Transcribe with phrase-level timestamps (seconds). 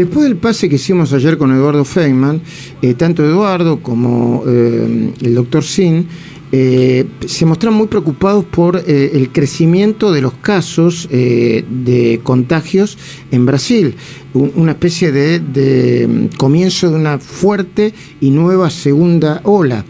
[0.00, 2.40] Después del pase que hicimos ayer con Eduardo Feynman,
[2.80, 6.06] eh, tanto Eduardo como eh, el doctor Sin
[6.52, 12.96] eh, se mostraron muy preocupados por el crecimiento de los casos de contagios
[13.30, 13.94] en Brasil,
[14.32, 17.92] una especie de, mm, comienzo de una fuerte
[18.22, 19.84] y nueva segunda ola.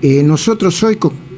[0.00, 0.96] nosotros hoy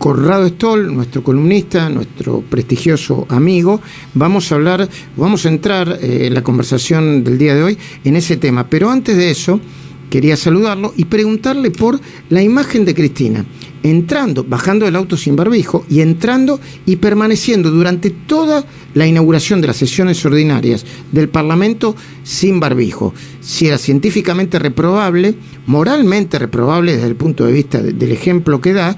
[0.09, 3.82] Corrado Stoll, nuestro columnista, nuestro prestigioso amigo,
[4.14, 4.88] vamos a hablar,
[5.18, 8.71] vamos a entrar eh, en la conversación del día de hoy en ese tema.
[8.71, 9.61] Pero antes de eso,
[10.08, 12.00] quería saludarlo y preguntarle por
[12.31, 13.44] la imagen de Cristina,
[13.82, 18.64] entrando, bajando del auto sin barbijo y entrando y permaneciendo durante toda
[18.95, 23.12] la inauguración de las sesiones ordinarias del Parlamento sin barbijo.
[23.43, 25.34] Si era científicamente reprobable,
[25.67, 28.96] moralmente reprobable desde el punto de vista del ejemplo que da,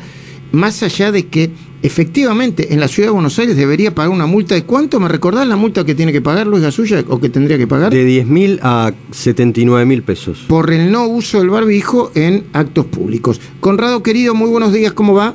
[0.53, 1.51] más allá de que
[1.83, 5.47] efectivamente en la ciudad de Buenos Aires debería pagar una multa de cuánto, ¿me recordás
[5.47, 7.93] la multa que tiene que pagar Luis Gasulla o que tendría que pagar?
[7.93, 10.45] De 10 mil a 79 mil pesos.
[10.49, 13.41] Por el no uso del barbijo en actos públicos.
[13.61, 15.35] Conrado querido, muy buenos días, ¿cómo va?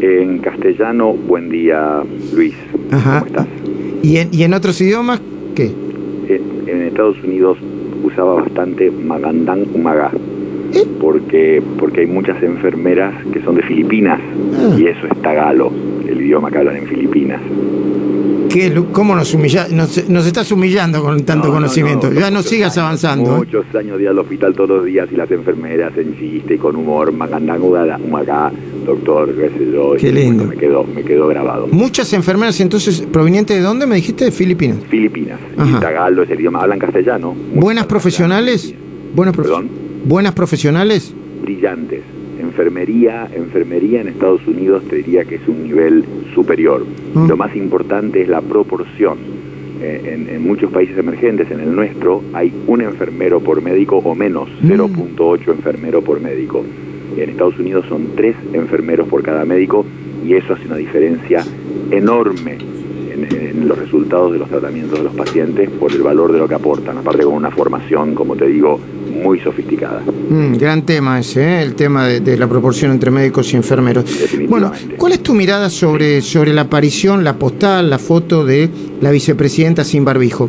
[0.00, 2.02] En castellano, buen día
[2.34, 2.54] Luis.
[2.90, 3.46] ¿Cómo estás?
[4.02, 5.20] ¿Y en, ¿Y en otros idiomas
[5.54, 5.70] qué?
[6.28, 7.58] En, Estados Unidos
[8.02, 9.64] usaba bastante magandán
[11.00, 14.20] porque, porque hay muchas enfermeras que son de Filipinas
[14.58, 14.76] ah.
[14.78, 15.72] y eso es tagalo,
[16.06, 17.40] el idioma que hablan en Filipinas.
[18.50, 19.96] ¿Qué, ¿Cómo nos humilla, nos,
[20.26, 22.12] estás humillando con tanto conocimiento?
[22.12, 23.36] ya no sigas avanzando.
[23.36, 23.38] ¿eh?
[23.38, 26.58] Muchos años de ir al hospital todos los días y las enfermeras en chiste y
[26.58, 28.52] con humor, acá,
[28.84, 29.94] doctor, qué sé yo.
[29.96, 30.46] Qué lindo.
[30.46, 31.68] me, quedó, me quedó grabado.
[31.68, 34.24] Muchas enfermeras entonces provenientes de dónde me dijiste?
[34.24, 34.78] De Filipinas.
[34.88, 35.38] Filipinas.
[35.56, 37.36] Y tagalo es el idioma, hablan castellano.
[37.54, 38.74] ¿Buenas profesionales?
[39.14, 39.79] Buenas profesionales.
[40.04, 41.14] ¿Buenas profesionales?
[41.42, 42.02] Brillantes.
[42.40, 46.86] Enfermería, enfermería en Estados Unidos te diría que es un nivel superior.
[47.14, 47.26] Ah.
[47.28, 49.18] Lo más importante es la proporción.
[49.82, 54.48] Eh, en, muchos países emergentes, en el nuestro, hay un enfermero por médico o menos,
[54.62, 55.50] 0.8 mm.
[55.50, 56.64] enfermero por médico.
[57.16, 59.84] En Estados Unidos son tres enfermeros por cada médico
[60.26, 61.44] y eso hace una diferencia
[61.90, 62.79] enorme
[63.12, 66.54] en, los resultados de los tratamientos de los pacientes por el valor de lo que
[66.54, 68.80] aportan, aparte con una formación, como te digo,
[69.22, 70.02] muy sofisticada.
[70.28, 71.62] Mm, gran tema ese, ¿eh?
[71.62, 74.04] el tema de, la proporción entre médicos y enfermeros.
[74.48, 78.68] Bueno, ¿cuál es tu mirada sobre, sobre la aparición, la postal, la foto de
[79.00, 80.48] la vicepresidenta sin barbijo?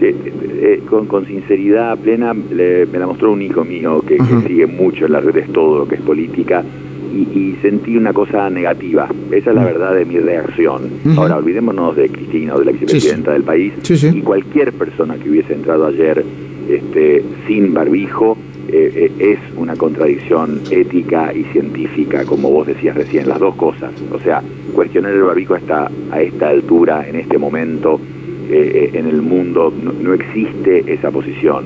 [0.00, 0.14] Eh,
[0.58, 5.06] eh, con, con, sinceridad plena, me la mostró un hijo mío que, que sigue mucho
[5.06, 6.64] en las redes todo lo que es política
[7.16, 9.08] y, sentí una cosa negativa.
[9.30, 9.64] Esa es la mm.
[9.64, 10.90] verdad de mi reacción.
[11.16, 15.54] Ahora, olvidémonos de Cristina o de la vicepresidenta del país y cualquier persona que hubiese
[15.54, 16.24] entrado ayer
[16.68, 18.36] este, sin barbijo
[18.68, 23.92] eh, eh, es una contradicción ética y científica, como vos decías recién, las dos cosas.
[24.10, 24.42] O sea,
[24.74, 28.00] cuestionar el barbijo hasta a esta altura, en este momento,
[28.50, 31.64] eh, en el mundo, no, existe esa posición.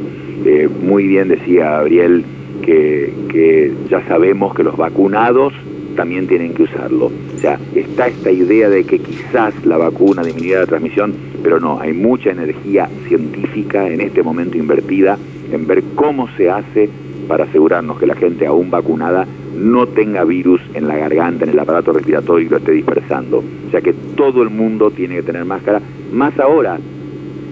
[0.83, 2.25] muy bien decía Gabriel
[2.61, 5.53] que, ya sabemos que los vacunados
[5.97, 7.07] también tienen que usarlo.
[7.07, 11.81] O sea, está esta idea de que quizás la vacuna disminuirá la transmisión, pero no,
[11.81, 15.19] hay mucha energía científica en este momento invertida
[15.53, 16.89] en ver cómo se hace
[17.29, 21.59] para asegurarnos que la gente aún vacunada no tenga virus en la garganta, en el
[21.59, 23.39] aparato respiratorio y lo esté dispersando.
[23.39, 25.81] O sea que todo el mundo tiene que tener máscara,
[26.13, 26.79] más ahora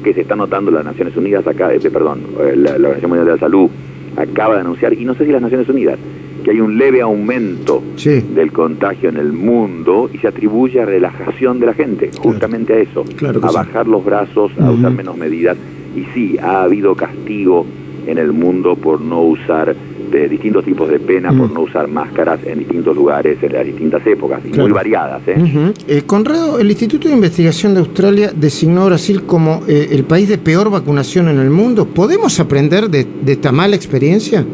[0.03, 3.33] que se está notando las Naciones Unidas acá, eh, perdón, eh, la Organización Mundial de
[3.33, 3.71] la Salud,
[4.19, 5.99] acaba de anunciar, y no sé si las Naciones Unidas,
[6.45, 11.59] que hay un leve aumento del contagio en el mundo y se atribuye a relajación
[11.61, 13.05] de la gente, justamente a eso,
[13.43, 15.57] a bajar los brazos, a usar menos medidas.
[15.97, 17.67] Y sí, ha habido castigo
[18.07, 19.75] en el mundo por no usar
[20.11, 24.07] de distintos tipos de pena por no usar máscaras en distintos lugares, en las distintas
[24.07, 25.23] épocas, y muy variadas.
[25.27, 25.73] ¿eh?
[25.87, 26.03] ¿eh?
[26.07, 30.39] Conrado, el Instituto de Investigación de Australia designó a Brasil como eh, el país de
[30.39, 31.87] peor vacunación en el mundo.
[31.87, 34.45] ¿Podemos aprender de, esta mala experiencia?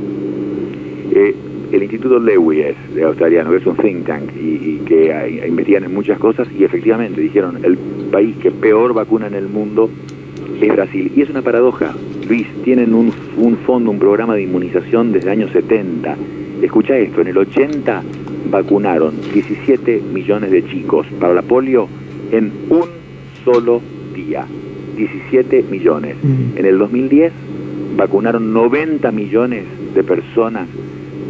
[1.13, 1.35] Eh,
[1.73, 5.95] el Instituto Lewis es de australiano, que es un think tank y, que investigan en
[5.95, 7.79] muchas cosas y efectivamente dijeron el
[8.11, 9.89] país que peor vacuna en el mundo
[10.61, 11.13] es Brasil.
[11.17, 11.95] Y es una paradoja.
[12.29, 16.17] Luis, tienen un, un fondo, un programa de inmunización desde el año 70.
[16.63, 18.03] Escucha esto, en el 80
[18.51, 21.89] vacunaron 17 millones de chicos para la polio
[22.31, 22.89] en un
[23.45, 23.81] solo
[24.15, 24.47] día.
[24.97, 26.17] 17 millones.
[26.23, 26.57] Mm.
[26.59, 27.33] En el 2010
[27.97, 30.69] vacunaron 90 millones de personas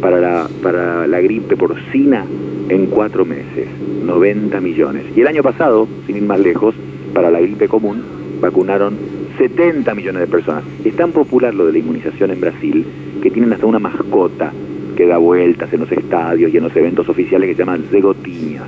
[0.01, 2.25] para la, para la gripe porcina
[2.69, 3.67] en cuatro meses.
[4.05, 5.03] 90 millones.
[5.15, 6.75] Y el año pasado, sin ir más lejos,
[7.13, 8.03] para la gripe común
[8.41, 8.95] vacunaron
[9.37, 10.63] 70 millones de personas.
[10.83, 12.85] Es tan popular lo de la inmunización en Brasil
[13.21, 14.51] que tienen hasta una mascota
[14.95, 18.63] que da vueltas en los estadios y en los eventos oficiales que se llaman Zegotiña.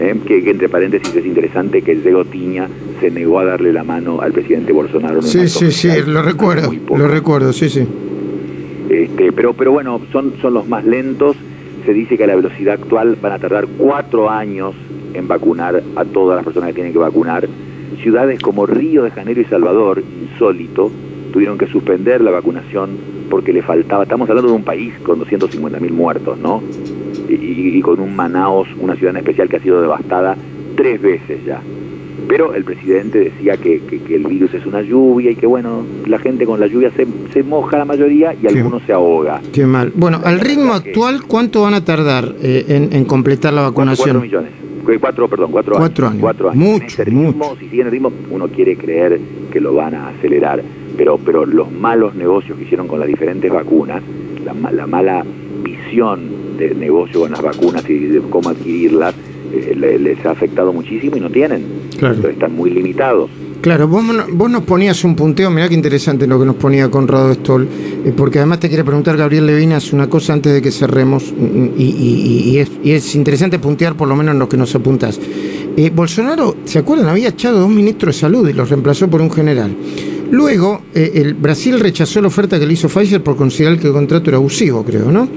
[0.00, 0.14] ¿eh?
[0.26, 2.68] Que, entre paréntesis es interesante que Zegotiña
[3.00, 5.16] se negó a darle la mano al presidente Bolsonaro.
[5.16, 7.86] en Sí, sí, sí, lo recuerdo, lo recuerdo, sí, sí.
[8.88, 11.36] Este, pero, pero bueno, son, son los más lentos.
[11.86, 14.74] Se dice que a la velocidad actual van a tardar cuatro años
[15.14, 17.48] en vacunar a todas las personas que tienen que vacunar.
[18.02, 20.02] Ciudades como Río de Janeiro y Salvador,
[20.32, 20.90] insólito,
[21.32, 22.90] tuvieron que suspender la vacunación
[23.30, 24.02] porque le faltaba.
[24.04, 26.62] Estamos hablando de un país con 250 mil muertos, ¿no?
[27.28, 30.36] Y, y- y con un Manaos, una ciudad en especial que ha sido devastada
[30.76, 31.60] tres veces ya.
[32.28, 35.82] Pero el presidente decía que, que- que el virus es una lluvia y que, bueno,
[36.06, 39.40] la gente con la lluvia se, se moja la mayoría y algunos se ahoga.
[39.52, 39.92] Qué mal.
[39.94, 44.20] Bueno, al ritmo actual, ¿cuánto van a tardar eh, en, en completar la vacunación?
[44.22, 44.50] millones.
[44.88, 46.20] Eh, Cuatro, perdón, cuatro, Cuatro años.
[46.20, 46.62] Cuatro años.
[46.82, 47.56] Mucho, ritmo, mucho.
[47.60, 49.18] si siguen el ritmo, uno quiere creer
[49.50, 50.62] que lo van a acelerar.
[50.96, 54.02] Pero, pero los malos negocios que hicieron con las diferentes vacunas,
[54.44, 55.24] la, la mala
[55.62, 59.14] visión de negocio con las vacunas y de cómo adquirirlas,
[59.52, 61.62] eh, le- les ha afectado muchísimo y no tienen.
[61.98, 62.14] Claro.
[62.14, 63.30] Entonces, están muy limitados.
[63.62, 67.32] Claro, vos, vos nos ponías un punteo, mirá qué interesante lo que nos ponía Conrado
[67.32, 67.68] Stoll,
[68.04, 71.66] eh, porque además te quiere preguntar, Gabriel Levinas, una cosa antes de que cerremos, mm,
[71.78, 74.74] y, y- y es, y es interesante puntear por lo menos en lo que nos
[74.74, 75.20] apuntás.
[75.76, 77.06] Eh, Bolsonaro, ¿se acuerdan?
[77.08, 79.70] Había echado dos ministros de salud y los reemplazó por un general.
[80.32, 83.92] Luego, eh, el Brasil rechazó la oferta que le hizo Pfizer por considerar que el
[83.92, 85.28] contrato era abusivo, creo, ¿no?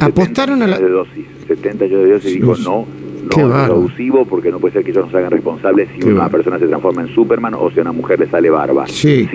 [0.00, 0.76] Apostaron a la...
[0.78, 2.86] 70 de dosis, 70 millones de dosis y dijo no,
[3.36, 6.28] no es abusivo porque no puede ser que ellos nos hagan responsables si Qué una
[6.28, 8.86] persona se transforma en Superman o si a una mujer le sale barba.
[8.86, 9.28] Sí,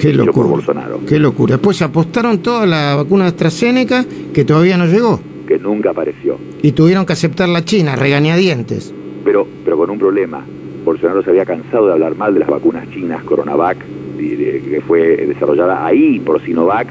[0.00, 0.48] qué dicho por locura.
[0.48, 1.54] Bolsonaro, Qué locura.
[1.56, 5.20] Después apostaron toda la vacuna de AstraZeneca, que todavía no llegó.
[5.46, 6.38] que nunca apareció.
[6.62, 8.92] Y tuvieron que aceptar la China, regañadientes.
[9.24, 10.42] Pero, pero con un problema.
[10.84, 13.78] Bolsonaro se había cansado de hablar mal de las vacunas chinas Coronavac,
[14.18, 16.88] que fue desarrollada ahí por Sinovac.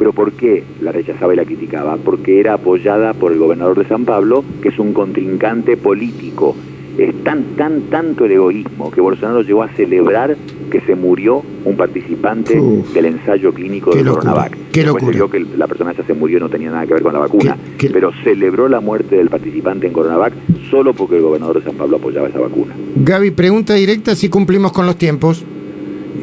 [0.00, 1.98] ¿Pero por qué la rechazaba y la criticaba?
[1.98, 6.56] Porque era apoyada por el gobernador de San Pablo, que es un contrincante político.
[6.96, 10.38] Es tan, tan, tanto el egoísmo que Bolsonaro llegó a celebrar
[10.70, 12.94] que se murió un participante Uf.
[12.94, 14.56] del ensayo clínico de Coronavac.
[14.72, 16.94] qué Después se vio que la persona esa se murió y no tenía nada que
[16.94, 17.58] ver con la vacuna.
[17.76, 20.32] Qué- qué- Pero celebró la muerte del participante en Coronavac
[20.70, 22.74] solo porque el gobernador de San Pablo apoyaba esa vacuna.
[22.96, 25.44] Gaby, pregunta directa si cumplimos con los tiempos.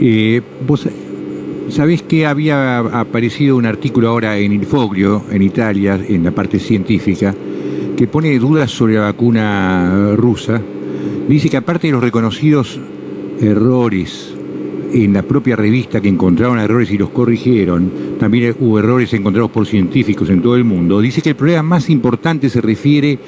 [0.02, 0.88] Eh, vos
[1.70, 7.34] sabés que había aparecido un artículo ahora en Infoglio, en Italia, en la parte científica,
[7.96, 10.62] que pone dudas sobre la vacuna rusa.
[11.28, 12.80] Dice que aparte de los reconocidos
[13.42, 14.34] errores
[14.94, 19.68] en la propia revista que encontraron errores y los corrigieron, también hubo errores encontrados por
[19.68, 23.20] científicos en todo el mundo, dice que el problema más importante se refiere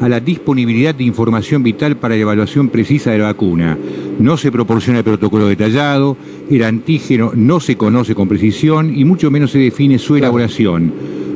[0.00, 3.76] a la disponibilidad de información vital para la evaluación precisa de la vacuna.
[4.18, 6.16] No se proporciona el protocolo detallado,
[6.50, 10.92] el antígeno no se conoce con precisión y mucho menos se define su elaboración.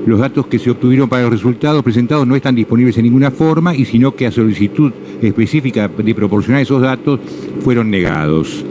[0.07, 3.75] Los datos que se obtuvieron para los resultados presentados no están disponibles en ninguna forma
[3.75, 7.21] y sino que a solicitud específica de proporcionar esos datos
[7.61, 8.65] fueron negados.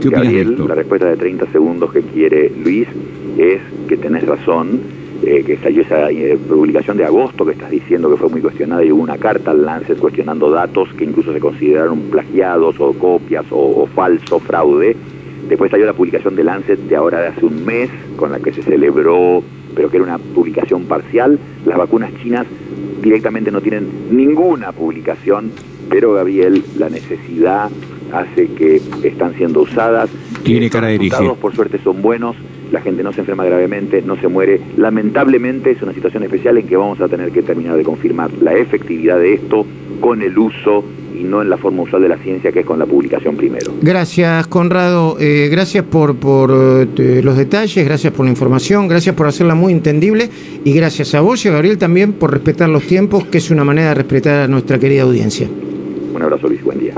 [0.00, 0.68] ¿Qué opinas de Gabriel, esto?
[0.68, 2.88] la respuesta de 30 segundos que quiere Luis
[3.36, 4.80] es que tenés razón,
[5.22, 8.84] eh, que salió esa eh, publicación de agosto que estás diciendo que fue muy cuestionada
[8.84, 13.44] y hubo una carta al Lancet cuestionando datos que incluso se consideraron plagiados o copias
[13.50, 14.96] o, o falso fraude.
[15.48, 18.52] Después salió la publicación de Lancet de ahora de hace un mes, con la que
[18.52, 19.42] se celebró,
[19.74, 21.38] pero que era una publicación parcial.
[21.66, 22.46] Las vacunas chinas
[23.02, 25.50] directamente no tienen ninguna publicación,
[25.88, 27.70] pero Gabriel, la necesidad
[28.12, 30.08] hace que están siendo usadas.
[30.42, 31.40] Tiene cara de resultados, erice.
[31.40, 32.36] por suerte son buenos,
[32.70, 34.60] la gente no se enferma gravemente, no se muere.
[34.76, 38.54] Lamentablemente es una situación especial en que vamos a tener que terminar de confirmar la
[38.54, 39.66] efectividad de esto
[40.00, 42.78] con el uso y no en la forma usual de la ciencia que es con
[42.78, 43.72] la publicación primero.
[43.82, 45.16] Gracias, Conrado.
[45.20, 49.72] Eh, gracias por, por eh, los detalles, gracias por la información, gracias por hacerla muy
[49.72, 50.30] entendible
[50.64, 53.64] y gracias a vos y a Gabriel también por respetar los tiempos, que es una
[53.64, 55.48] manera de respetar a nuestra querida audiencia.
[56.14, 56.94] Un abrazo Luis, buen día.